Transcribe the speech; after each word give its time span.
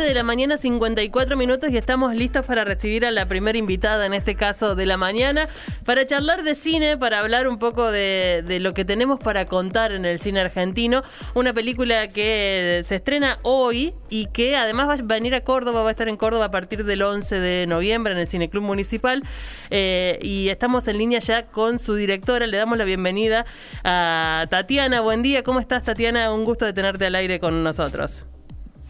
de 0.00 0.14
la 0.14 0.22
mañana, 0.22 0.56
54 0.56 1.36
minutos, 1.36 1.70
y 1.70 1.76
estamos 1.76 2.14
listos 2.14 2.46
para 2.46 2.64
recibir 2.64 3.04
a 3.04 3.10
la 3.10 3.26
primera 3.26 3.58
invitada, 3.58 4.06
en 4.06 4.14
este 4.14 4.34
caso 4.34 4.74
de 4.74 4.86
la 4.86 4.96
mañana, 4.96 5.48
para 5.84 6.04
charlar 6.06 6.44
de 6.44 6.54
cine, 6.54 6.96
para 6.96 7.18
hablar 7.18 7.46
un 7.46 7.58
poco 7.58 7.90
de, 7.90 8.58
lo 8.60 8.72
que 8.72 8.86
tenemos 8.86 9.20
para 9.20 9.46
contar 9.46 9.92
en 9.92 10.06
el 10.06 10.18
cine 10.18 10.40
argentino. 10.40 11.02
Una 11.34 11.52
película 11.52 12.08
que 12.08 12.82
se 12.86 12.96
estrena 12.96 13.38
hoy 13.42 13.92
y 14.08 14.26
que 14.26 14.56
además 14.56 14.88
va 14.88 14.94
a 14.94 14.96
venir 14.96 15.34
a 15.34 15.42
Córdoba, 15.42 15.82
va 15.82 15.88
a 15.88 15.92
estar 15.92 16.08
en 16.08 16.16
Córdoba 16.16 16.46
a 16.46 16.50
partir 16.50 16.84
del 16.84 17.02
11 17.02 17.40
de 17.40 17.66
noviembre 17.66 18.14
en 18.14 18.18
el 18.18 18.26
Cineclub 18.26 18.62
Municipal. 18.62 19.22
Eh, 19.70 20.18
y 20.22 20.48
estamos 20.48 20.88
en 20.88 20.98
línea 20.98 21.20
ya 21.20 21.46
con 21.46 21.78
su 21.78 21.94
directora. 21.94 22.46
Le 22.46 22.56
damos 22.56 22.78
la 22.78 22.84
bienvenida 22.84 23.44
a 23.84 24.46
Tatiana. 24.48 25.02
Buen 25.02 25.22
día, 25.22 25.42
¿cómo 25.42 25.60
estás, 25.60 25.82
Tatiana? 25.82 26.32
Un 26.32 26.44
gusto 26.44 26.64
de 26.64 26.72
tenerte 26.72 27.04
al 27.04 27.14
aire 27.14 27.40
con 27.40 27.62
nosotros. 27.62 28.24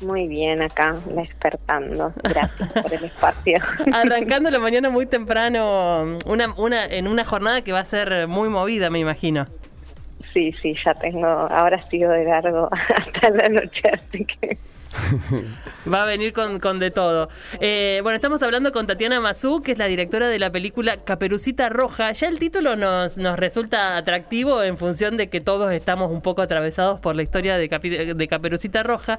Muy 0.02 0.26
bien, 0.26 0.60
acá 0.62 0.96
despertando. 1.14 2.12
Gracias 2.22 2.72
por 2.72 2.92
el 2.92 3.04
espacio. 3.04 3.56
Arrancando 3.92 4.50
la 4.50 4.58
mañana 4.58 4.90
muy 4.90 5.06
temprano, 5.06 6.18
una, 6.26 6.52
una, 6.56 6.84
en 6.84 7.06
una 7.06 7.24
jornada 7.24 7.62
que 7.62 7.72
va 7.72 7.80
a 7.80 7.84
ser 7.84 8.26
muy 8.26 8.48
movida, 8.48 8.90
me 8.90 8.98
imagino. 8.98 9.46
Sí, 10.32 10.52
sí, 10.62 10.74
ya 10.84 10.94
tengo, 10.94 11.26
ahora 11.26 11.86
sigo 11.88 12.10
de 12.10 12.24
largo 12.24 12.68
hasta 12.96 13.30
la 13.30 13.48
noche, 13.48 13.82
así 13.92 14.24
que 14.24 14.58
Va 15.92 16.02
a 16.02 16.06
venir 16.06 16.32
con, 16.32 16.78
de 16.78 16.90
todo. 16.90 17.28
Eh, 17.60 18.00
bueno, 18.02 18.16
estamos 18.16 18.42
hablando 18.42 18.72
con 18.72 18.86
Tatiana 18.86 19.20
Mazú, 19.20 19.62
que 19.62 19.72
es 19.72 19.78
la 19.78 19.86
directora 19.86 20.28
de 20.28 20.38
la 20.38 20.50
película 20.50 20.98
Caperucita 20.98 21.68
Roja. 21.68 22.12
Ya 22.12 22.28
el 22.28 22.38
título 22.38 22.76
nos, 22.76 23.16
nos 23.16 23.38
resulta 23.38 23.96
atractivo 23.96 24.62
en 24.62 24.78
función 24.78 25.16
de 25.16 25.28
que 25.28 25.40
todos 25.40 25.72
estamos 25.72 26.10
un 26.10 26.22
poco 26.22 26.42
atravesados 26.42 27.00
por 27.00 27.16
la 27.16 27.22
historia 27.22 27.56
de, 27.56 27.68
de 28.14 28.28
Caperucita 28.28 28.82
Roja. 28.82 29.18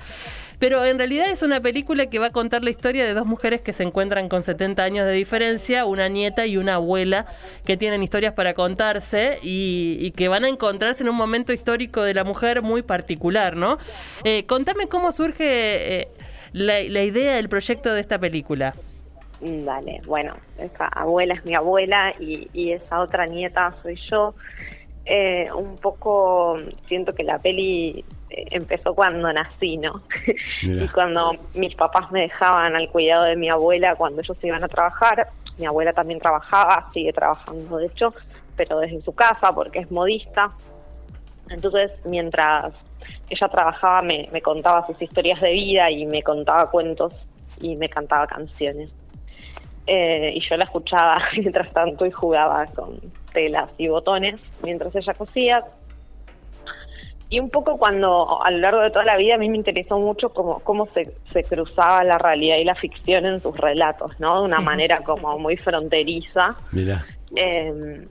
Pero 0.60 0.86
en 0.86 0.98
realidad 0.98 1.30
es 1.30 1.42
una 1.42 1.60
película 1.60 2.06
que 2.06 2.20
va 2.20 2.28
a 2.28 2.32
contar 2.32 2.64
la 2.64 2.70
historia 2.70 3.06
de 3.06 3.14
dos 3.14 3.26
mujeres 3.26 3.62
que 3.62 3.74
se 3.74 3.84
encuentran 3.84 4.30
con 4.30 4.44
70 4.44 4.84
años 4.84 5.06
de 5.06 5.12
diferencia, 5.12 5.86
una 5.86 6.08
nieta 6.08 6.46
y 6.46 6.58
una 6.58 6.76
abuela, 6.76 7.26
que 7.66 7.78
tienen 7.78 8.04
historias 8.04 8.34
para 8.34 8.54
contarse 8.54 9.40
y, 9.42 10.12
que 10.12 10.28
van 10.28 10.46
a 10.46 10.48
encontrarse 10.48 11.04
en 11.04 11.10
un 11.10 11.16
momento 11.16 11.52
histórico 11.52 12.04
de 12.04 12.14
la 12.14 12.24
mujer 12.24 12.62
muy 12.62 12.84
particular, 12.84 13.58
¿no? 13.58 13.78
Eh, 14.24 14.46
contame 14.46 14.88
cómo 14.88 15.12
surge 15.12 15.63
eh, 15.64 16.08
la, 16.54 16.80
idea 16.82 17.36
del 17.36 17.50
proyecto 17.50 17.94
de 17.94 18.02
esta 18.02 18.20
película? 18.20 18.74
Dale, 19.42 20.02
bueno, 20.06 20.36
esa 20.58 20.88
abuela 20.88 21.34
es 21.34 21.44
mi 21.46 21.56
abuela 21.56 22.14
y, 22.20 22.72
esa 22.72 23.00
otra 23.02 23.26
nieta 23.26 23.74
soy 23.82 24.00
yo. 24.10 24.36
Eh, 25.06 25.50
un 25.54 25.78
poco 25.78 26.58
siento 26.88 27.14
que 27.14 27.24
la 27.24 27.38
peli 27.40 28.06
eh, 28.30 28.46
empezó 28.52 28.94
cuando 28.94 29.34
nací, 29.34 29.78
¿no? 29.78 30.02
y 30.62 30.88
cuando 30.90 31.32
mis 31.56 31.76
papás 31.76 32.10
me 32.12 32.22
dejaban 32.22 32.76
al 32.76 32.90
cuidado 32.90 33.26
de 33.26 33.36
mi 33.36 33.50
abuela 33.50 33.96
cuando 33.96 34.22
ellos 34.22 34.38
iban 34.44 34.64
a 34.64 34.68
trabajar. 34.68 35.28
Mi 35.58 35.66
abuela 35.66 35.92
también 35.94 36.20
trabajaba, 36.20 36.90
sigue 36.94 37.12
trabajando 37.12 37.78
de 37.78 37.88
hecho, 37.88 38.14
pero 38.56 38.80
desde 38.80 39.02
su 39.02 39.14
casa 39.14 39.54
porque 39.54 39.80
es 39.80 39.92
modista. 39.92 40.52
Entonces, 41.50 41.92
mientras 42.06 42.74
ella 43.34 43.48
trabajaba, 43.48 44.02
me, 44.02 44.42
contaba 44.42 44.86
sus 44.88 45.02
historias 45.02 45.40
de 45.42 45.52
vida 45.52 45.92
y 45.92 46.06
me 46.06 46.24
contaba 46.24 46.70
cuentos 46.70 47.14
y 47.62 47.76
me 47.76 47.90
cantaba 47.90 48.28
canciones. 48.28 48.90
Eh, 49.86 50.34
y 50.36 50.50
yo 50.50 50.56
la 50.56 50.64
escuchaba 50.64 51.22
mientras 51.38 51.72
tanto 51.74 52.06
y 52.06 52.12
jugaba 52.12 52.66
con 52.68 53.00
telas 53.34 53.70
y 53.78 53.88
botones 53.88 54.40
mientras 54.62 54.96
ella 54.96 55.14
cosía. 55.14 55.64
Y 57.30 57.40
un 57.40 57.50
poco 57.50 57.78
cuando 57.78 58.44
a 58.44 58.52
lo 58.52 58.60
largo 58.60 58.82
de 58.82 58.92
toda 58.92 59.06
la 59.06 59.18
vida 59.18 59.36
a 59.36 59.38
mí 59.40 59.50
me 59.50 59.58
interesó 59.58 59.98
mucho 59.98 60.30
cómo, 60.30 60.60
cómo 60.60 60.88
se, 60.94 61.12
se 61.32 61.44
cruzaba 61.44 62.04
la 62.04 62.20
realidad 62.20 62.58
y 62.58 62.64
la 62.64 62.76
ficción 62.76 63.26
en 63.26 63.42
sus 63.42 63.58
relatos, 63.58 64.20
¿no? 64.20 64.40
De 64.40 64.46
una 64.46 64.60
manera 64.60 65.00
como 65.04 65.40
muy 65.40 65.58
fronteriza. 65.58 66.56
Mira. 66.72 67.04
Eh, 67.36 68.06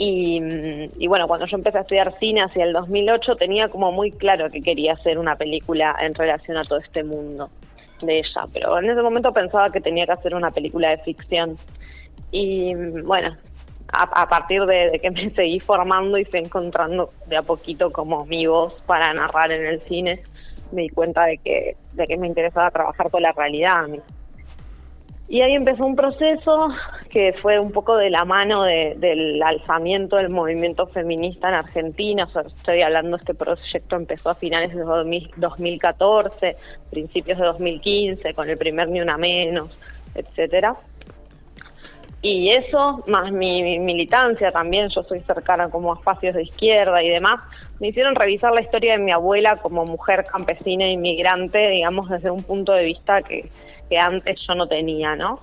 y, 0.00 1.08
bueno, 1.08 1.26
cuando 1.26 1.46
yo 1.46 1.56
empecé 1.56 1.78
a 1.78 1.80
estudiar 1.80 2.16
cine 2.20 2.42
hacia 2.42 2.64
el 2.64 2.72
2008 2.72 3.34
tenía 3.34 3.68
como 3.68 3.90
muy 3.90 4.12
claro 4.12 4.48
que 4.48 4.60
quería 4.60 4.92
hacer 4.92 5.18
una 5.18 5.34
película 5.34 5.96
en 6.00 6.14
relación 6.14 6.56
a 6.56 6.62
todo 6.62 6.78
este 6.78 7.02
mundo 7.02 7.50
de 8.00 8.20
ella, 8.20 8.46
pero 8.52 8.78
en 8.78 8.90
ese 8.90 9.02
momento 9.02 9.32
pensaba 9.32 9.72
que 9.72 9.80
tenía 9.80 10.06
que 10.06 10.12
hacer 10.12 10.36
una 10.36 10.52
película 10.52 10.90
de 10.90 10.98
ficción. 10.98 11.56
Y 12.30 12.72
bueno, 13.02 13.36
a, 13.92 14.28
partir 14.28 14.62
de, 14.66 15.00
que 15.02 15.10
me 15.10 15.30
seguí 15.34 15.58
formando 15.58 16.16
y 16.16 16.24
fui 16.24 16.40
encontrando 16.40 17.10
de 17.26 17.36
a 17.36 17.42
poquito 17.42 17.90
como 17.90 18.24
mi 18.24 18.46
voz 18.46 18.74
para 18.86 19.12
narrar 19.12 19.50
en 19.50 19.66
el 19.66 19.80
cine, 19.88 20.22
me 20.70 20.82
di 20.82 20.88
cuenta 20.90 21.24
de 21.24 21.38
que, 21.38 21.76
de 21.94 22.06
que 22.06 22.16
me 22.16 22.28
interesaba 22.28 22.70
trabajar 22.70 23.10
con 23.10 23.22
la 23.22 23.32
realidad. 23.32 23.88
Y 25.28 25.40
ahí 25.40 25.54
empezó 25.54 25.84
un 25.84 25.96
proceso 25.96 26.68
que 27.08 27.32
fue 27.40 27.58
un 27.58 27.72
poco 27.72 27.96
de 27.96 28.10
la 28.10 28.24
mano 28.24 28.64
del 28.64 29.42
alzamiento 29.42 30.16
del 30.16 30.28
movimiento 30.28 30.86
feminista 30.86 31.48
en 31.48 31.54
Argentina. 31.54 32.28
estoy 32.56 32.82
hablando, 32.82 33.16
este 33.16 33.34
proyecto 33.34 33.96
empezó 33.96 34.30
a 34.30 34.34
finales 34.34 34.74
de 34.74 34.82
2014, 35.36 36.56
principios 36.90 37.38
de 37.38 37.44
2015, 37.44 38.34
con 38.34 38.48
el 38.48 38.58
primer 38.58 38.88
Ni 38.88 39.00
Una 39.00 39.16
Menos, 39.16 39.78
etcétera. 40.14 40.76
Y 42.20 42.50
eso, 42.50 43.04
más 43.06 43.30
mi, 43.30 43.78
militancia 43.78 44.50
también, 44.50 44.88
yo 44.88 45.02
soy 45.04 45.20
cercana 45.20 45.70
como 45.70 45.92
a 45.92 45.98
espacios 45.98 46.34
de 46.34 46.42
izquierda 46.42 47.02
y 47.02 47.08
demás, 47.08 47.40
me 47.78 47.88
hicieron 47.88 48.16
revisar 48.16 48.52
la 48.52 48.60
historia 48.60 48.92
de 48.92 48.98
mi 48.98 49.12
abuela 49.12 49.56
como 49.56 49.84
mujer 49.84 50.24
campesina 50.24 50.84
e 50.84 50.92
inmigrante, 50.92 51.68
digamos, 51.68 52.10
desde 52.10 52.30
un 52.30 52.42
punto 52.42 52.72
de 52.72 52.82
vista 52.82 53.22
que 53.22 53.48
que 53.88 53.98
antes 53.98 54.38
yo 54.46 54.54
no 54.54 54.66
tenía, 54.66 55.16
¿no? 55.16 55.40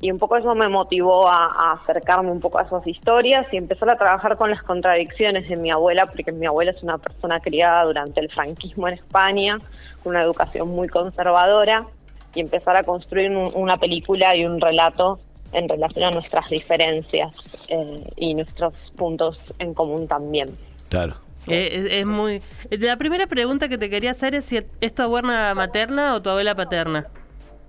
Y 0.00 0.12
un 0.12 0.18
poco 0.18 0.36
eso 0.36 0.54
me 0.54 0.68
motivó 0.68 1.28
a, 1.28 1.72
acercarme 1.72 2.30
un 2.30 2.40
poco 2.40 2.58
a 2.58 2.62
esas 2.62 2.86
historias 2.86 3.46
y 3.52 3.56
empezar 3.56 3.90
a 3.90 3.96
trabajar 3.96 4.36
con 4.36 4.50
las 4.50 4.62
contradicciones 4.62 5.48
de 5.48 5.56
mi 5.56 5.70
abuela, 5.70 6.06
porque 6.06 6.30
mi 6.30 6.46
abuela 6.46 6.70
es 6.70 6.82
una 6.82 6.98
persona 6.98 7.40
criada 7.40 7.84
durante 7.84 8.20
el 8.20 8.30
franquismo 8.30 8.86
en 8.86 8.94
España, 8.94 9.58
con 10.02 10.14
una 10.14 10.22
educación 10.22 10.68
muy 10.68 10.88
conservadora, 10.88 11.86
y 12.34 12.40
empezar 12.40 12.76
a 12.76 12.84
construir 12.84 13.30
una 13.30 13.78
película 13.78 14.36
y 14.36 14.44
un 14.44 14.60
relato 14.60 15.18
en 15.52 15.68
relación 15.68 16.04
a 16.04 16.10
nuestras 16.12 16.48
diferencias 16.48 17.32
eh, 17.68 18.04
y 18.16 18.34
nuestros 18.34 18.74
puntos 18.96 19.38
en 19.58 19.74
común 19.74 20.06
también. 20.06 20.48
Claro. 20.90 21.14
Eh, 21.48 22.00
es, 22.00 22.06
muy. 22.06 22.42
La 22.70 22.96
primera 22.96 23.26
pregunta 23.26 23.68
que 23.68 23.78
te 23.78 23.88
quería 23.88 24.10
hacer 24.10 24.34
es 24.34 24.44
si 24.44 24.60
es 24.80 24.94
tu 24.94 25.02
abuela 25.02 25.54
materna 25.54 26.14
o 26.14 26.20
tu 26.20 26.28
abuela 26.28 26.54
paterna 26.54 27.06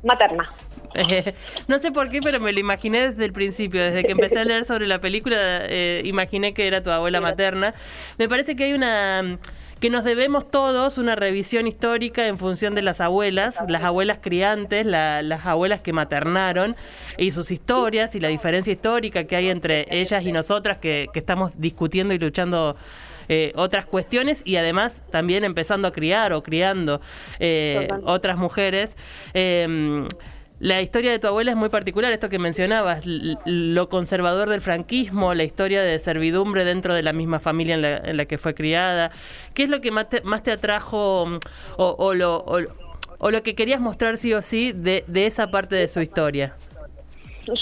materna. 0.03 0.51
no 1.67 1.79
sé 1.79 1.91
por 1.91 2.09
qué, 2.09 2.21
pero 2.21 2.39
me 2.39 2.51
lo 2.51 2.59
imaginé 2.59 3.09
desde 3.09 3.25
el 3.25 3.33
principio, 3.33 3.81
desde 3.81 4.03
que 4.03 4.11
empecé 4.11 4.39
a 4.39 4.45
leer 4.45 4.65
sobre 4.65 4.87
la 4.87 4.99
película, 4.99 5.37
eh, 5.39 6.01
imaginé 6.05 6.53
que 6.53 6.67
era 6.67 6.83
tu 6.83 6.89
abuela 6.89 7.21
materna. 7.21 7.73
Me 8.17 8.27
parece 8.27 8.55
que 8.55 8.65
hay 8.65 8.73
una 8.73 9.37
que 9.79 9.89
nos 9.89 10.03
debemos 10.03 10.51
todos 10.51 10.97
una 10.97 11.15
revisión 11.15 11.65
histórica 11.65 12.27
en 12.27 12.37
función 12.37 12.75
de 12.75 12.81
las 12.81 12.99
abuelas, 12.99 13.55
las 13.69 13.83
abuelas 13.83 14.19
criantes, 14.21 14.85
las 14.85 15.45
abuelas 15.45 15.79
que 15.81 15.93
maternaron 15.93 16.75
y 17.17 17.31
sus 17.31 17.49
historias 17.49 18.13
y 18.13 18.19
la 18.19 18.27
diferencia 18.27 18.73
histórica 18.73 19.23
que 19.23 19.37
hay 19.37 19.49
entre 19.49 19.87
ellas 19.89 20.25
y 20.25 20.33
nosotras 20.33 20.79
que, 20.79 21.07
que 21.13 21.19
estamos 21.19 21.53
discutiendo 21.55 22.13
y 22.13 22.19
luchando 22.19 22.75
eh, 23.31 23.53
otras 23.55 23.85
cuestiones 23.85 24.41
y 24.43 24.55
además 24.55 25.03
también 25.11 25.43
empezando 25.43 25.87
a 25.87 25.91
criar 25.91 26.33
o 26.33 26.41
criando 26.41 26.99
eh, 27.39 27.87
otras 28.03 28.37
mujeres. 28.37 28.95
La 30.59 30.81
historia 30.81 31.11
de 31.11 31.19
tu 31.19 31.27
abuela 31.27 31.51
es 31.51 31.57
muy 31.57 31.69
particular, 31.69 32.11
esto 32.11 32.27
que 32.27 32.37
mencionabas, 32.37 33.05
lo 33.05 33.89
conservador 33.89 34.49
del 34.49 34.59
franquismo, 34.59 35.33
la 35.33 35.43
historia 35.43 35.81
de 35.81 35.97
servidumbre 35.99 36.65
dentro 36.65 36.93
de 36.93 37.01
la 37.01 37.13
misma 37.13 37.39
familia 37.39 37.75
en 37.75 38.17
la, 38.17 38.25
que 38.25 38.37
fue 38.37 38.53
criada. 38.53 39.11
¿Qué 39.53 39.63
es 39.63 39.69
lo 39.69 39.79
que 39.79 39.91
más 39.91 40.09
te, 40.09 40.21
más 40.21 40.43
te 40.43 40.51
atrajo 40.51 41.39
o, 41.77 42.13
lo, 42.13 42.43
o, 42.45 43.31
lo 43.31 43.43
que 43.43 43.55
querías 43.55 43.79
mostrar 43.79 44.17
sí 44.17 44.33
o 44.33 44.41
sí 44.41 44.73
de, 44.73 45.03
esa 45.13 45.49
parte 45.49 45.75
de 45.75 45.87
su 45.87 46.01
historia? 46.01 46.55
yo 47.47 47.55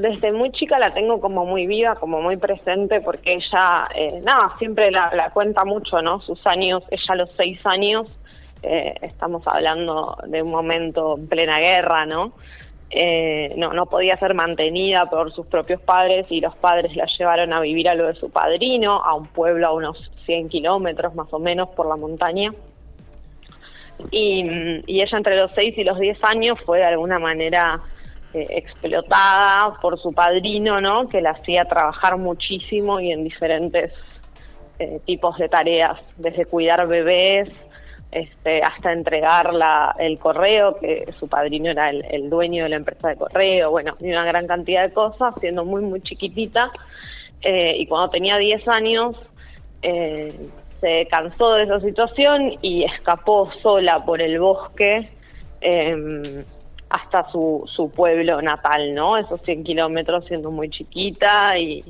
desde 0.00 0.32
muy 0.32 0.50
chica 0.52 0.78
la 0.78 0.94
tengo 0.94 1.20
como 1.20 1.44
muy 1.44 1.66
viva, 1.66 1.96
como 1.96 2.22
muy 2.22 2.38
presente, 2.38 3.02
porque 3.02 3.34
ella, 3.34 3.88
eh, 3.94 4.22
nada, 4.24 4.56
siempre 4.58 4.90
la, 4.90 5.30
cuenta 5.34 5.66
mucho, 5.66 6.00
¿no? 6.00 6.20
Sus 6.20 6.46
años, 6.46 6.82
ella 6.90 7.04
a 7.08 7.16
los 7.16 7.30
seis 7.36 7.58
años, 7.66 8.08
eh, 8.66 8.94
estamos 9.02 9.42
hablando 9.46 10.16
de 10.26 10.42
un 10.42 10.50
momento 10.50 11.16
en 11.18 11.28
plena 11.28 11.58
guerra, 11.58 12.06
¿no? 12.06 12.32
Eh, 12.90 13.52
no, 13.56 13.72
no 13.72 13.86
podía 13.86 14.16
ser 14.18 14.34
mantenida 14.34 15.06
por 15.06 15.32
sus 15.32 15.46
propios 15.46 15.80
padres 15.80 16.26
y 16.30 16.40
los 16.40 16.54
padres 16.56 16.94
la 16.94 17.06
llevaron 17.18 17.52
a 17.52 17.60
vivir 17.60 17.88
a 17.88 17.94
lo 17.94 18.06
de 18.06 18.14
su 18.14 18.30
padrino, 18.30 19.02
a 19.02 19.14
un 19.14 19.26
pueblo 19.26 19.66
a 19.66 19.72
unos 19.72 20.10
100 20.26 20.48
kilómetros 20.48 21.14
más 21.14 21.32
o 21.32 21.38
menos 21.38 21.70
por 21.70 21.88
la 21.88 21.96
montaña. 21.96 22.52
Y, 24.10 24.46
ella 24.86 25.16
entre 25.16 25.36
los 25.36 25.52
seis 25.52 25.76
y 25.76 25.84
los 25.84 25.98
10 25.98 26.22
años 26.24 26.58
fue 26.64 26.78
de 26.78 26.84
alguna 26.84 27.18
manera 27.18 27.80
eh, 28.32 28.46
explotada 28.50 29.74
por 29.80 29.98
su 29.98 30.12
padrino, 30.12 30.80
¿no? 30.80 31.08
Que 31.08 31.20
la 31.20 31.30
hacía 31.30 31.64
trabajar 31.64 32.16
muchísimo 32.16 33.00
y 33.00 33.12
en 33.12 33.24
diferentes 33.24 33.92
eh, 34.78 35.00
tipos 35.04 35.36
de 35.38 35.48
tareas, 35.48 35.98
desde 36.16 36.46
cuidar 36.46 36.86
bebés 36.86 37.48
este, 38.14 38.62
hasta 38.62 38.92
entregar 38.92 39.52
la, 39.52 39.92
el 39.98 40.20
correo, 40.20 40.76
que 40.76 41.04
su 41.18 41.26
padrino 41.26 41.70
era 41.70 41.90
el, 41.90 42.30
dueño 42.30 42.62
de 42.62 42.70
la 42.70 42.76
empresa 42.76 43.08
de 43.08 43.16
correo, 43.16 43.72
bueno, 43.72 43.96
y 43.98 44.08
una 44.08 44.24
gran 44.24 44.46
cantidad 44.46 44.84
de 44.84 44.94
cosas, 44.94 45.34
siendo 45.40 45.64
muy, 45.64 45.82
muy 45.82 46.00
chiquitita. 46.00 46.70
Eh, 47.42 47.74
y 47.76 47.86
cuando 47.86 48.10
tenía 48.10 48.38
10 48.38 48.68
años, 48.68 49.16
eh, 49.82 50.32
se 50.80 51.08
cansó 51.10 51.54
de 51.54 51.64
esa 51.64 51.80
situación 51.80 52.52
y 52.62 52.84
escapó 52.84 53.50
sola 53.60 54.04
por 54.04 54.22
el 54.22 54.38
bosque 54.38 55.10
em, 55.60 56.22
hasta 56.88 57.28
su, 57.32 57.68
su 57.74 57.90
pueblo 57.90 58.40
natal, 58.40 58.94
¿no? 58.94 59.16
Esos 59.18 59.40
100 59.42 59.64
kilómetros 59.64 60.24
siendo 60.26 60.52
muy 60.52 60.70
chiquita 60.70 61.58
y, 61.58 61.82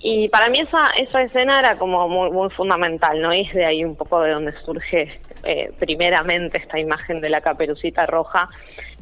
y 0.00 0.28
para 0.28 0.48
mí 0.48 0.60
esa, 0.60 0.90
esa 0.98 1.22
escena 1.22 1.58
era 1.58 1.76
como 1.76 2.08
muy, 2.08 2.30
muy 2.30 2.50
fundamental, 2.50 3.20
¿no? 3.20 3.32
Y 3.32 3.42
es 3.42 3.52
de 3.52 3.64
ahí 3.64 3.84
un 3.84 3.96
poco 3.96 4.20
de 4.20 4.32
donde 4.32 4.52
surge 4.64 5.20
eh, 5.44 5.72
primeramente 5.78 6.58
esta 6.58 6.78
imagen 6.78 7.20
de 7.20 7.30
la 7.30 7.40
caperucita 7.40 8.06
roja 8.06 8.48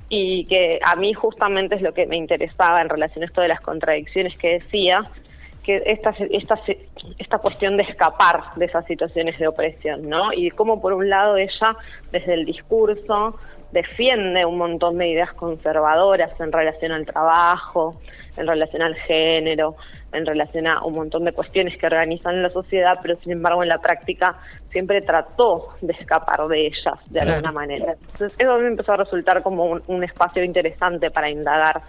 y 0.09 0.45
que 0.47 0.79
a 0.85 0.97
mí 0.97 1.13
justamente 1.13 1.75
es 1.75 1.83
lo 1.83 1.93
que 1.95 2.07
me 2.07 2.17
interesaba 2.17 2.81
en 2.81 2.89
relación 2.89 3.23
a 3.23 3.27
esto 3.27 3.41
de 3.41 3.49
las 3.49 3.61
contradicciones 3.61 4.37
que 4.37 4.55
decía, 4.55 5.11
que 5.65 5.83
esta, 5.87 6.15
esta, 6.31 6.61
esta 7.19 7.39
cuestión 7.39 7.77
de 7.77 7.85
escapar 7.85 8.43
de 8.57 8.67
esas 8.67 8.85
situaciones 8.87 9.39
de 9.39 9.49
opresión, 9.49 10.03
¿no? 10.03 10.33
Y 10.33 10.51
cómo 10.51 10.81
por 10.81 10.93
un 10.93 11.09
lado 11.09 11.37
ella, 11.37 11.77
desde 12.13 12.35
el 12.35 12.45
discurso, 12.45 13.39
defiende 13.73 14.45
un 14.45 14.59
montón 14.59 14.99
de 14.99 15.09
ideas 15.09 15.33
conservadoras 15.33 16.39
en 16.39 16.53
relación 16.53 16.93
al 16.93 17.07
trabajo, 17.07 17.99
en 18.37 18.47
relación 18.47 18.83
al 18.83 18.95
género, 18.95 19.77
en 20.15 20.27
relación 20.27 20.67
a 20.67 20.83
un 20.85 20.95
montón 20.95 21.25
de 21.25 21.33
cuestiones 21.33 21.77
que 21.79 21.87
organizan 21.87 22.43
la 22.43 22.51
sociedad, 22.51 22.99
pero 23.03 23.17
sin 23.21 23.33
embargo 23.33 23.63
en 23.63 23.69
la 23.69 23.79
práctica 23.79 24.37
siempre 24.71 25.03
trató 25.03 25.69
de 25.81 25.93
escapar 25.93 26.47
de 26.49 26.67
ellas 26.67 26.95
de 27.11 27.21
alguna 27.21 27.53
manera. 27.53 27.95
Entonces 28.13 28.33
eso 28.39 28.53
a 28.53 28.57
mí 28.57 28.63
me 28.63 28.69
empezó 28.69 28.93
a 28.93 28.97
resultar 28.99 29.43
como 29.43 29.81
un, 29.87 30.05
espacio 30.05 30.45
interesante 30.45 31.11
para 31.11 31.31
indagar. 31.31 31.83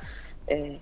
Eh, 0.48 0.80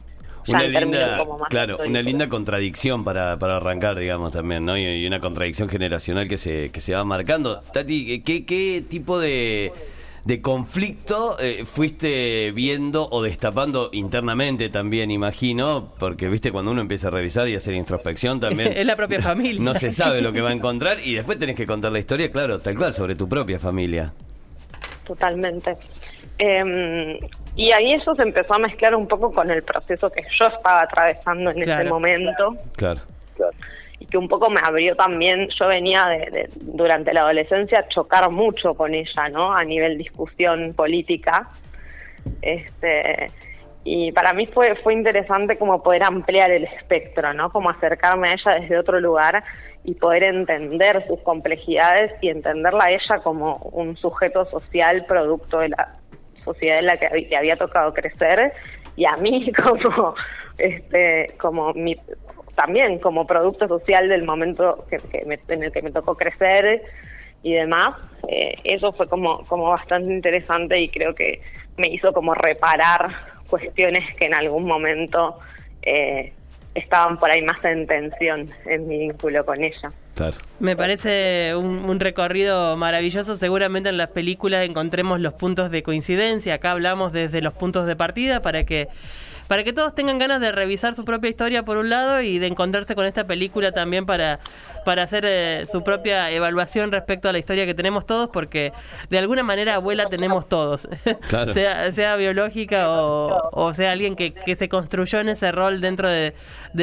una 0.48 0.64
linda, 0.64 1.26
claro, 1.50 1.78
una 1.88 2.02
linda 2.02 2.28
contradicción 2.28 3.04
para, 3.06 3.38
para 3.40 3.58
arrancar, 3.58 3.98
digamos, 3.98 4.34
también, 4.34 4.66
¿no? 4.66 4.78
Y, 4.78 5.08
una 5.08 5.22
contradicción 5.22 5.70
generacional 5.70 6.28
que 6.28 6.38
se, 6.38 6.70
que 6.70 6.82
se 6.82 6.94
va 6.94 7.06
marcando. 7.06 7.62
Tati, 7.72 8.22
¿qué, 8.22 8.46
qué 8.46 8.84
tipo 8.88 9.20
de 9.20 9.72
de 10.26 10.42
conflicto 10.42 11.38
eh, 11.40 11.66
fuiste 11.66 12.52
viendo 12.52 13.08
o 13.10 13.22
destapando 13.22 13.90
internamente 13.92 14.70
también, 14.70 15.12
imagino, 15.12 15.94
porque 16.00 16.30
viste 16.30 16.52
cuando 16.52 16.72
uno 16.72 16.82
empieza 16.82 17.10
a 17.10 17.12
revisar 17.12 17.48
y 17.50 17.56
hacer 17.56 17.74
introspección 17.74 18.40
también. 18.40 18.72
es 18.76 18.86
la 18.86 18.96
propia 18.96 19.22
familia. 19.22 19.62
No 19.62 19.76
se 19.76 19.92
sabe 19.92 20.22
lo 20.22 20.32
que 20.32 20.42
va 20.42 20.50
a 20.50 20.54
encontrar 20.54 20.98
y 21.04 21.16
después 21.16 21.40
tenés 21.40 21.56
que 21.56 21.68
contar 21.68 21.92
la 21.92 22.00
historia, 22.00 22.32
claro, 22.32 22.60
tal 22.60 22.78
cual, 22.78 22.94
sobre 22.94 23.16
tu 23.16 23.28
propia 23.28 23.60
familia. 23.60 24.14
Totalmente. 25.06 25.76
Em, 26.38 27.18
y 27.56 27.72
ahí 27.74 27.94
eso 27.94 28.16
se 28.16 28.24
empezó 28.24 28.54
a 28.54 28.60
mezclar 28.60 28.96
un 28.96 29.08
poco 29.08 29.32
con 29.32 29.52
el 29.52 29.62
proceso 29.64 30.10
que 30.10 30.22
yo 30.40 30.46
estaba 30.46 30.84
atravesando 30.84 31.52
en 31.52 31.62
ese 31.62 31.84
momento. 31.84 32.56
Claro. 32.78 33.02
claro 33.36 33.54
que 34.08 34.18
un 34.18 34.28
poco 34.28 34.50
me 34.50 34.60
abrió 34.64 34.96
también, 34.96 35.48
yo 35.60 35.68
venía 35.68 36.06
de, 36.06 36.50
durante 36.62 37.14
la 37.14 37.22
adolescencia 37.22 37.80
a 37.80 37.88
chocar 37.88 38.30
mucho 38.32 38.74
con 38.74 38.94
ella, 38.94 39.30
¿no? 39.30 39.54
A 39.54 39.64
nivel 39.64 39.98
discusión 39.98 40.74
política. 40.74 41.50
Este, 42.42 43.28
y 43.84 44.12
para 44.12 44.34
mí 44.34 44.48
fue, 44.48 44.76
fue 44.76 44.94
interesante 44.94 45.58
como 45.58 45.84
poder 45.84 46.04
ampliar 46.04 46.52
el 46.52 46.64
espectro, 46.64 47.34
¿no? 47.34 47.52
Como 47.52 47.70
acercarme 47.70 48.30
a 48.30 48.34
ella 48.34 48.62
desde 48.62 48.78
otro 48.78 49.00
lugar 49.00 49.44
y 49.84 49.96
poder 49.96 50.24
entender 50.24 51.06
sus 51.08 51.20
complejidades 51.22 52.12
y 52.22 52.30
entenderla 52.30 52.86
a 52.86 52.92
ella 52.92 53.22
como 53.24 53.56
un 53.74 53.98
sujeto 53.98 54.46
social 54.46 55.06
producto 55.06 55.60
de 55.60 55.70
la 55.70 55.96
sociedad 56.46 56.80
en 56.80 56.86
la 56.86 56.98
que, 56.98 57.28
que 57.28 57.36
había 57.36 57.58
tocado 57.58 57.94
crecer 57.94 58.54
y 58.96 59.06
a 59.06 59.18
mí 59.18 59.52
como 59.64 60.16
este 60.58 61.34
como 61.40 61.74
mi 61.74 61.98
también 62.56 63.00
como 63.00 63.26
producto 63.26 63.68
social 63.68 64.10
del 64.10 64.24
momento 64.24 64.86
que, 64.90 65.00
en 65.22 65.64
el 65.64 65.72
que 65.72 65.82
me 65.82 65.92
tocó 65.92 66.16
crecer 66.16 66.84
y 67.42 67.54
demás, 67.54 67.96
eh, 68.28 68.56
eso 68.64 68.94
fue 68.94 69.08
como, 69.08 69.46
como 69.46 69.70
bastante 69.70 70.14
interesante 70.14 70.80
y 70.80 70.90
creo 70.90 71.14
que 71.14 71.42
me 71.78 71.90
hizo 71.90 72.14
como 72.14 72.34
reparar 72.34 73.10
cuestiones 73.50 74.04
que 74.16 74.28
en 74.28 74.36
algún 74.36 74.66
momento 74.66 75.40
eh, 75.82 76.32
estaban 76.74 77.20
por 77.20 77.32
ahí 77.32 77.42
más 77.42 77.64
en 77.66 77.86
tensión 77.86 78.50
en 78.66 78.88
mi 78.88 79.00
vínculo 79.00 79.46
con 79.46 79.62
ella. 79.64 79.92
Me 80.60 80.76
parece 80.76 81.56
un, 81.56 81.90
un, 81.90 82.00
recorrido 82.00 82.78
maravilloso. 82.78 83.36
Seguramente 83.36 83.90
en 83.90 83.98
las 83.98 84.10
películas 84.10 84.64
encontremos 84.64 85.20
los 85.20 85.34
puntos 85.34 85.72
de 85.72 85.82
coincidencia. 85.82 86.54
Acá 86.56 86.72
hablamos 86.72 87.14
desde 87.14 87.42
los 87.42 87.54
puntos 87.54 87.88
de 87.88 87.96
partida 87.96 88.42
para 88.42 88.64
que 88.64 88.90
para 89.54 89.64
que 89.64 89.72
todos 89.72 89.94
tengan 89.94 90.18
ganas 90.18 90.42
de 90.42 90.52
revisar 90.52 90.96
su 90.96 91.06
propia 91.06 91.30
historia 91.30 91.62
por 91.62 91.78
un 91.78 91.88
lado 91.88 92.22
y 92.22 92.40
de 92.40 92.48
encontrarse 92.48 92.96
con 92.96 93.06
esta 93.06 93.28
película 93.28 93.72
también 93.72 94.08
para, 94.08 94.40
para 94.84 95.04
hacer 95.04 95.26
eh, 95.28 95.66
su 95.72 95.84
propia 95.84 96.32
evaluación 96.32 96.92
respecto 96.92 97.30
a 97.30 97.32
la 97.32 97.38
historia 97.38 97.68
que 97.68 97.76
tenemos 97.76 98.08
todos, 98.08 98.30
porque 98.34 98.74
de 99.12 99.20
alguna 99.20 99.44
manera 99.44 99.76
abuela 99.76 100.08
tenemos 100.10 100.50
todos, 100.50 100.88
sea, 101.54 101.92
sea 101.92 102.16
biológica 102.16 102.86
o, 102.90 103.74
sea 103.76 103.92
alguien 103.92 104.16
que, 104.16 104.34
que, 104.34 104.56
se 104.56 104.70
construyó 104.70 105.20
en 105.20 105.30
ese 105.30 105.52
rol 105.52 105.82
dentro 105.82 106.10
de, 106.10 106.34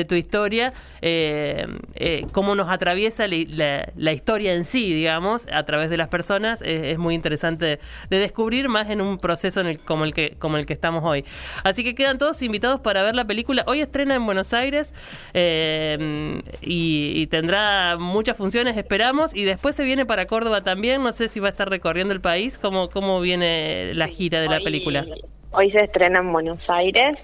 tu 0.08 0.14
historia, 0.14 0.72
eh, 1.02 1.66
eh, 1.96 2.24
cómo 2.30 2.54
nos 2.54 2.68
atraviesa 2.68 3.26
la, 3.26 4.12
historia 4.12 4.54
en 4.54 4.64
sí, 4.64 4.94
digamos, 4.94 5.48
a 5.52 5.64
través 5.64 5.90
de 5.90 5.96
las 5.96 6.06
personas, 6.06 6.62
es, 6.62 6.98
muy 6.98 7.16
interesante 7.16 7.80
de 8.10 8.18
descubrir 8.18 8.68
más 8.68 8.90
en 8.90 9.00
un 9.00 9.18
proceso 9.18 9.60
en 9.60 9.66
el, 9.66 9.80
como, 9.80 10.04
el 10.04 10.14
que, 10.14 10.36
como 10.38 10.56
el 10.56 10.66
que 10.66 10.72
estamos 10.72 11.02
hoy. 11.04 11.24
Así 11.64 11.82
que 11.82 11.96
quedan 11.96 12.18
todos 12.18 12.40
invitados 12.42 12.59
para 12.60 13.02
ver 13.02 13.14
la 13.14 13.24
película. 13.24 13.64
Hoy 13.66 13.80
estrena 13.80 14.14
en 14.14 14.24
Buenos 14.26 14.52
Aires 14.52 14.92
eh, 15.34 16.40
y, 16.60 17.26
tendrá 17.28 17.96
muchas 17.98 18.36
funciones, 18.36 18.76
esperamos. 18.76 19.34
Y 19.34 19.44
después 19.44 19.74
se 19.74 19.84
viene 19.84 20.06
para 20.06 20.26
Córdoba 20.26 20.62
también. 20.62 21.02
No 21.02 21.12
sé 21.12 21.28
si 21.28 21.40
va 21.40 21.48
a 21.48 21.50
estar 21.50 21.68
recorriendo 21.68 22.12
el 22.12 22.20
país. 22.20 22.58
¿Cómo, 22.58 22.88
cómo 22.88 23.20
viene 23.20 23.94
la 23.94 24.08
gira 24.08 24.40
de 24.40 24.48
la 24.48 24.60
película? 24.60 25.06
Hoy 25.52 25.70
se 25.72 25.84
estrena 25.84 26.20
en 26.20 26.32
Buenos 26.32 26.58
Aires, 26.68 27.16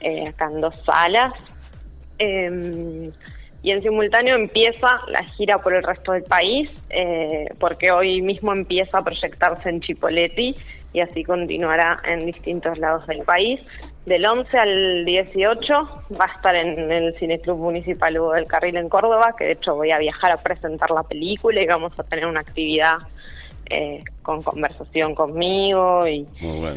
eh, 0.00 0.28
acá 0.28 0.46
en 0.46 0.60
dos 0.60 0.74
salas. 0.86 1.34
Em, 2.18 3.12
y 3.62 3.70
en 3.70 3.82
simultáneo 3.82 4.36
empieza 4.36 5.00
la 5.08 5.22
gira 5.24 5.58
por 5.58 5.74
el 5.74 5.82
resto 5.82 6.12
del 6.12 6.22
país, 6.22 6.70
eh, 6.90 7.46
porque 7.58 7.90
hoy 7.90 8.22
mismo 8.22 8.52
empieza 8.52 8.98
a 8.98 9.04
proyectarse 9.04 9.68
en 9.68 9.80
Chipoleti 9.80 10.54
y 10.92 11.00
así 11.00 11.24
continuará 11.24 12.00
en 12.04 12.26
distintos 12.26 12.78
lados 12.78 13.06
del 13.06 13.22
país. 13.22 13.60
Del 14.08 14.24
11 14.24 14.56
al 14.56 15.04
18 15.04 15.74
va 16.18 16.24
a 16.24 16.34
estar 16.34 16.56
en 16.56 16.90
el 16.90 17.14
Cineclub 17.18 17.58
Municipal 17.58 18.18
Hugo 18.18 18.32
del 18.32 18.46
Carril 18.46 18.78
en 18.78 18.88
Córdoba, 18.88 19.34
que 19.36 19.44
de 19.44 19.52
hecho 19.52 19.74
voy 19.74 19.90
a 19.90 19.98
viajar 19.98 20.32
a 20.32 20.38
presentar 20.38 20.90
la 20.92 21.02
película 21.02 21.60
y 21.60 21.66
vamos 21.66 21.92
a 21.98 22.04
tener 22.04 22.24
una 22.24 22.40
actividad 22.40 22.96
eh, 23.68 24.02
con 24.22 24.42
conversación 24.42 25.14
conmigo 25.14 26.08
y 26.08 26.26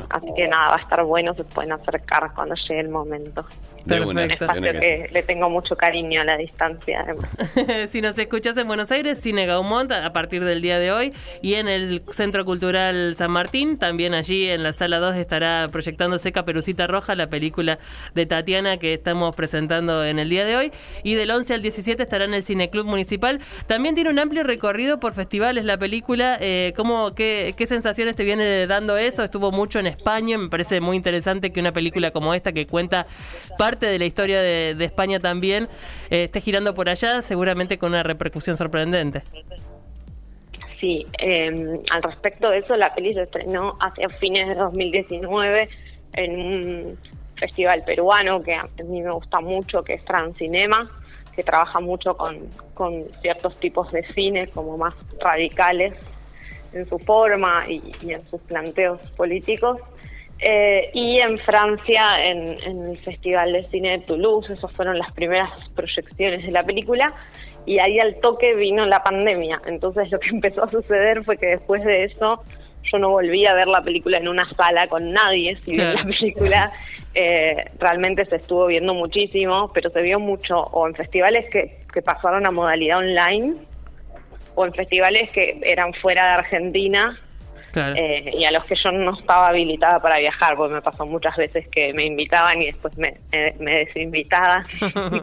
así 0.10 0.28
que 0.36 0.46
nada, 0.50 0.72
va 0.72 0.76
a 0.76 0.82
estar 0.82 1.06
bueno, 1.06 1.34
se 1.34 1.46
pueden 1.46 1.72
acercar 1.72 2.34
cuando 2.36 2.54
llegue 2.68 2.82
el 2.82 2.90
momento. 2.90 3.46
Un 3.86 4.20
espacio 4.20 4.62
que 4.62 5.10
le 5.12 5.24
tengo 5.24 5.50
mucho 5.50 5.76
cariño 5.76 6.22
a 6.22 6.24
la 6.24 6.38
distancia. 6.38 7.06
si 7.92 8.02
nos 8.02 8.18
escuchas 8.18 8.56
en 8.58 8.68
Buenos 8.68 8.92
Aires, 8.92 9.20
Cine 9.20 9.46
Gaumont 9.46 9.92
a 9.92 10.14
partir 10.14 10.44
del 10.44 10.62
día 10.62 10.80
de 10.80 10.92
hoy 10.92 11.14
y 11.42 11.56
en 11.56 11.68
el 11.68 12.04
Centro 12.12 12.46
Cultural 12.46 13.16
San 13.16 13.32
Martín, 13.32 13.78
también 13.78 14.14
allí 14.14 14.50
en 14.50 14.64
la 14.64 14.74
sala 14.74 15.00
2 15.00 15.16
estará 15.16 15.68
proyectándose 15.72 16.32
Caperucita 16.32 16.88
Roja, 16.88 17.16
la 17.16 17.28
película 17.28 17.80
de 18.14 18.26
Tatiana 18.26 18.78
que 18.78 18.94
estamos 18.94 19.36
presentando 19.36 20.06
en 20.06 20.20
el 20.20 20.30
día 20.30 20.46
de 20.46 20.58
hoy 20.58 20.72
y 21.04 21.16
del 21.16 21.32
11 21.32 21.56
al 21.56 21.62
17 21.62 22.04
estará 22.04 22.26
en 22.26 22.34
el 22.34 22.44
Cineclub 22.44 22.86
Municipal. 22.86 23.40
También 23.68 23.96
tiene 23.96 24.10
un 24.10 24.20
amplio 24.20 24.44
recorrido 24.44 25.00
por 25.00 25.14
festivales 25.14 25.66
la 25.66 25.78
película. 25.78 26.38
Eh, 26.40 26.74
¿cómo, 26.76 27.14
qué, 27.16 27.54
¿Qué 27.58 27.68
sensaciones 27.68 28.16
te 28.16 28.24
viene 28.24 28.68
dando 28.68 28.98
eso? 28.98 29.24
Estuvo 29.24 29.52
mucho 29.52 29.80
en 29.80 29.88
España, 29.88 30.38
me 30.38 30.50
parece 30.50 30.82
muy 30.82 30.98
interesante 30.98 31.52
que 31.52 31.60
una 31.60 31.72
película 31.72 32.12
como 32.12 32.34
esta 32.34 32.52
que 32.52 32.68
cuenta 32.68 33.08
parte 33.58 33.71
de 33.80 34.00
la 34.00 34.06
historia 34.06 34.42
de, 34.42 34.84
España 34.84 35.20
también 35.20 35.68
eh, 36.10 36.24
esté 36.24 36.42
girando 36.42 36.74
por 36.74 36.90
allá, 36.90 37.22
seguramente 37.22 37.78
con 37.78 37.90
una 37.90 38.04
repercusión 38.04 38.58
sorprendente. 38.58 39.24
Sí, 40.80 41.06
em, 41.20 41.80
al 41.92 42.02
respecto 42.02 42.50
de 42.50 42.60
eso, 42.60 42.76
la 42.76 42.94
peli 42.96 43.14
se 43.14 43.22
estrenó 43.22 43.78
hacia 43.80 44.10
fines 44.10 44.48
de 44.48 44.56
2019 44.56 45.70
en 46.14 46.32
un 46.40 46.98
festival 47.36 47.84
peruano 47.84 48.42
que 48.42 48.56
a 48.56 48.68
mí 48.84 49.02
me 49.02 49.12
gusta 49.12 49.40
mucho, 49.42 49.84
que 49.84 49.94
es 49.94 50.06
Transcinema, 50.06 50.90
que 51.36 51.44
trabaja 51.44 51.80
mucho 51.80 52.18
con, 52.18 52.50
con 52.74 53.06
ciertos 53.22 53.56
tipos 53.60 53.92
de 53.92 54.04
cine 54.14 54.48
como 54.48 54.78
más 54.78 54.96
radicales 55.20 55.94
en 56.74 56.88
su 56.90 56.98
forma 57.00 57.66
y 57.68 58.12
en 58.12 58.28
sus 58.30 58.42
planteos 58.42 59.00
políticos. 59.12 59.80
Eh, 60.44 60.90
y 60.94 61.22
en 61.22 61.38
Francia, 61.40 62.26
en, 62.26 62.56
el 62.64 62.98
Festival 62.98 63.54
de 63.54 63.64
Cine 63.66 63.92
de 63.92 64.00
Toulouse, 64.00 64.52
esas 64.52 64.72
fueron 64.72 64.98
las 64.98 65.12
primeras 65.12 65.52
proyecciones 65.76 66.44
de 66.44 66.52
la 66.52 66.64
película. 66.64 67.14
Y 67.68 67.78
ahí 67.80 68.00
al 68.00 68.20
toque 68.22 68.56
vino 68.56 68.86
la 68.88 69.04
pandemia. 69.04 69.62
Entonces 69.68 70.10
lo 70.12 70.20
que 70.20 70.30
empezó 70.34 70.64
a 70.64 70.72
suceder 70.72 71.24
fue 71.24 71.38
que 71.38 71.48
después 71.48 71.84
de 71.84 72.06
eso 72.06 72.42
yo 72.92 72.98
no 72.98 73.10
volví 73.10 73.46
a 73.46 73.54
ver 73.54 73.68
la 73.68 73.84
película 73.84 74.18
en 74.18 74.28
una 74.28 74.50
sala 74.56 74.88
con 74.88 75.12
nadie, 75.12 75.56
si 75.58 75.74
bien 75.74 75.94
la 75.94 76.04
película 76.04 76.72
eh, 77.14 77.66
realmente 77.78 78.26
se 78.26 78.38
estuvo 78.38 78.66
viendo 78.66 78.96
muchísimo, 78.96 79.72
pero 79.72 79.92
se 79.92 80.02
vio 80.02 80.20
mucho 80.20 80.60
o 80.60 80.88
en 80.88 80.96
festivales 80.96 81.48
que, 81.50 81.84
que 81.94 82.02
pasaron 82.02 82.48
a 82.48 82.52
modalidad 82.52 82.98
online 82.98 83.54
o 84.56 84.66
en 84.66 84.74
festivales 84.74 85.30
que 85.30 85.62
eran 85.64 85.94
fuera 85.94 86.26
de 86.26 86.32
Argentina 86.32 87.20
eh, 87.76 88.32
y 88.38 88.46
a 88.46 88.52
los 88.52 88.66
que 88.66 88.76
yo 88.76 88.92
no 88.92 89.18
estaba 89.18 89.48
habilitada 89.48 90.02
para 90.02 90.20
viajar, 90.20 90.56
porque 90.56 90.74
me 90.74 90.82
pasó 90.82 91.06
muchas 91.06 91.36
veces 91.38 91.68
que 91.70 91.94
me 91.94 92.06
invitaban 92.06 92.62
y 92.62 92.68
después 92.68 92.98
me, 92.98 93.18
me, 93.60 93.86
desinvitaban. 93.86 94.66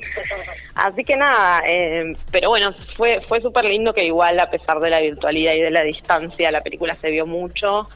Así 0.74 1.04
que 1.04 1.16
nada, 1.16 1.60
eh, 1.66 2.14
pero 2.30 2.48
bueno, 2.48 2.72
fue, 2.96 3.20
fue 3.26 3.40
súper 3.40 3.64
lindo 3.64 3.92
que 3.92 4.04
igual 4.04 4.38
a 4.40 4.50
pesar 4.50 4.80
de 4.80 4.90
la 4.90 5.00
virtualidad 5.00 5.54
y 5.54 5.60
de 5.60 5.70
la 5.70 5.82
distancia, 5.82 6.50
la 6.50 6.60
película 6.60 6.96
se 7.00 7.10
vio 7.10 7.26
mucho 7.26 7.88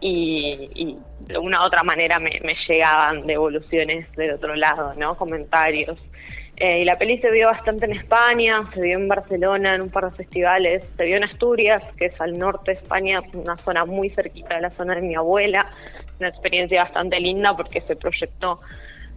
y, 0.00 0.70
y 0.74 0.96
de 1.26 1.38
una 1.38 1.62
u 1.62 1.66
otra 1.66 1.82
manera 1.82 2.18
me, 2.18 2.40
me 2.42 2.54
llegaban 2.66 3.26
devoluciones 3.26 4.10
del 4.16 4.34
otro 4.34 4.54
lado, 4.54 4.94
¿no? 4.96 5.16
Comentarios. 5.16 5.98
Eh, 6.60 6.80
y 6.80 6.84
la 6.84 6.98
peli 6.98 7.18
se 7.18 7.30
vio 7.30 7.46
bastante 7.46 7.84
en 7.84 7.92
España, 7.92 8.68
se 8.74 8.82
vio 8.82 8.98
en 8.98 9.06
Barcelona 9.06 9.76
en 9.76 9.82
un 9.82 9.90
par 9.90 10.10
de 10.10 10.16
festivales, 10.16 10.84
se 10.96 11.04
vio 11.04 11.16
en 11.16 11.22
Asturias, 11.22 11.84
que 11.96 12.06
es 12.06 12.20
al 12.20 12.36
norte 12.36 12.72
de 12.72 12.78
España, 12.78 13.20
una 13.32 13.56
zona 13.58 13.84
muy 13.84 14.10
cerquita 14.10 14.56
de 14.56 14.62
la 14.62 14.70
zona 14.70 14.96
de 14.96 15.02
mi 15.02 15.14
abuela, 15.14 15.70
una 16.18 16.28
experiencia 16.28 16.82
bastante 16.82 17.20
linda 17.20 17.56
porque 17.56 17.80
se 17.82 17.94
proyectó 17.94 18.58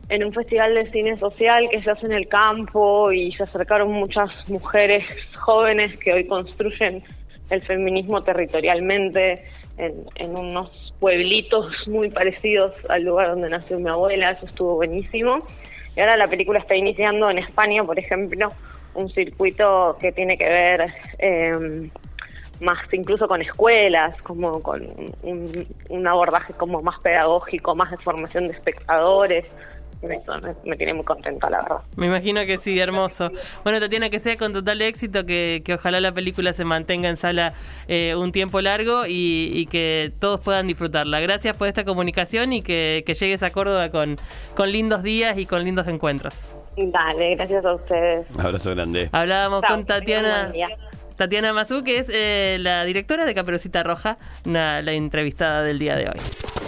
en 0.10 0.24
un 0.24 0.34
festival 0.34 0.76
de 0.76 0.92
cine 0.92 1.18
social 1.18 1.68
que 1.72 1.82
se 1.82 1.90
hace 1.90 2.06
en 2.06 2.12
el 2.12 2.28
campo 2.28 3.12
y 3.12 3.32
se 3.32 3.42
acercaron 3.42 3.92
muchas 3.92 4.30
mujeres 4.48 5.04
jóvenes 5.36 5.98
que 5.98 6.14
hoy 6.14 6.28
construyen 6.28 7.02
el 7.50 7.62
feminismo 7.62 8.22
territorialmente 8.22 9.46
en, 9.80 9.96
en 10.18 10.38
unos 10.38 10.94
pueblitos 11.00 11.74
muy 11.88 12.12
parecidos 12.12 12.74
al 12.88 13.02
lugar 13.02 13.30
donde 13.30 13.50
nació 13.50 13.80
mi 13.80 13.90
abuela, 13.90 14.30
eso 14.30 14.46
estuvo 14.46 14.76
buenísimo. 14.76 15.40
Y 15.96 16.00
ahora 16.00 16.18
la 16.18 16.28
película 16.28 16.60
está 16.60 16.76
iniciando 16.76 17.30
en 17.30 17.40
España, 17.40 17.84
por 17.84 18.00
ejemplo, 18.00 18.50
un 18.94 19.10
circuito 19.10 19.98
que 20.00 20.12
tiene 20.12 20.38
que 20.38 20.46
ver 20.46 20.94
eh, 21.20 21.90
más 22.62 22.78
incluso 22.94 23.28
con 23.28 23.42
escuelas, 23.42 24.20
como 24.22 24.62
con 24.62 24.88
un, 25.24 26.08
abordaje 26.08 26.54
como 26.54 26.82
más 26.82 27.00
pedagógico, 27.02 27.76
más 27.76 27.92
de 27.92 27.98
formación 27.98 28.48
de 28.48 28.54
espectadores. 28.54 29.46
Eso 30.02 30.34
me, 30.66 30.76
tiene 30.76 30.94
muy 30.96 31.06
contenta, 31.06 31.50
la 31.50 31.62
verdad. 31.62 31.78
Me 31.96 32.08
imagino 32.08 32.44
que 32.46 32.58
sí, 32.58 32.80
hermoso. 32.80 33.32
Bueno, 33.64 33.80
Tatiana, 33.80 34.10
que 34.10 34.20
sea 34.20 34.36
con 34.36 34.52
total 34.52 34.82
éxito, 34.82 35.26
que, 35.26 35.64
ojalá 35.74 36.02
la 36.02 36.12
película 36.12 36.54
se 36.54 36.66
mantenga 36.66 37.08
en 37.08 37.18
sala 37.18 37.54
eh, 37.88 38.16
un 38.16 38.32
tiempo 38.32 38.62
largo 38.62 39.04
y, 39.08 39.68
que 39.72 40.12
todos 40.20 40.42
puedan 40.42 40.68
disfrutarla. 40.68 41.20
Gracias 41.20 41.56
por 41.56 41.68
esta 41.68 41.84
comunicación 41.86 42.52
y 42.52 42.62
que, 42.62 43.04
llegues 43.08 43.44
a 43.44 43.52
Córdoba 43.52 43.90
con, 43.90 44.18
con 44.56 44.72
lindos 44.72 45.04
días 45.04 45.38
y 45.38 45.46
con 45.46 45.64
lindos 45.64 45.88
encuentros. 45.88 46.34
Dale, 46.78 47.36
gracias 47.36 47.64
a 47.64 47.74
ustedes. 47.74 48.26
Un 48.34 48.42
abrazo 48.42 48.72
grande. 48.72 49.10
Hablábamos 49.12 49.62
con 49.68 49.86
Tatiana. 49.86 50.52
Tatiana 51.16 51.54
Mazú, 51.54 51.84
que 51.84 52.00
es 52.00 52.10
eh, 52.12 52.58
la 52.60 52.84
directora 52.84 53.26
de 53.26 53.36
Caperucita 53.36 53.84
Roja, 53.84 54.18
la 54.46 54.80
entrevistada 54.92 55.62
del 55.62 55.78
día 55.78 55.96
de 55.96 56.08
hoy. 56.08 56.61